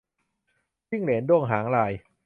[0.89, 1.91] จิ้งเหลนด้วงหางลาย